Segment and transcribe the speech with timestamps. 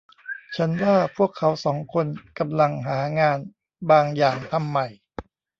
[0.55, 2.07] ฉันว่าพวกเขาสองคน
[2.39, 3.39] กำลังหางาน
[3.89, 4.87] บางอย่างทำใหม่